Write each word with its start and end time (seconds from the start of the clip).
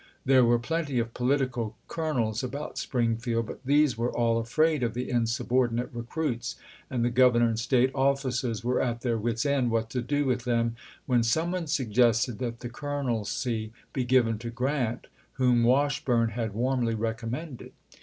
There 0.25 0.43
were 0.43 0.57
plenty 0.57 0.97
of" 0.97 1.13
political 1.13 1.75
colo 1.87 2.13
nels" 2.17 2.43
about 2.43 2.79
Springfield, 2.79 3.45
but 3.45 3.63
these 3.63 3.99
were 3.99 4.11
all 4.11 4.39
afraid 4.39 4.81
of 4.81 4.95
the 4.95 5.11
insubordinate 5.11 5.91
recruits, 5.93 6.55
and 6.89 7.05
the 7.05 7.11
Governor 7.11 7.49
and 7.49 7.59
State 7.59 7.91
officers 7.93 8.63
were 8.63 8.81
at 8.81 9.01
their 9.01 9.19
wits' 9.19 9.45
end 9.45 9.69
what 9.69 9.91
to 9.91 10.01
do 10.01 10.25
with 10.25 10.43
them, 10.43 10.75
when 11.05 11.21
some 11.21 11.51
one 11.51 11.67
suggested 11.67 12.39
that 12.39 12.61
the 12.61 12.69
colonelcy 12.69 13.73
be 13.93 14.03
given 14.03 14.39
to 14.39 14.49
Grant, 14.49 15.05
whom 15.33 15.61
Washburne 15.63 16.29
had 16.29 16.55
warmly 16.55 16.95
recommended. 16.95 17.71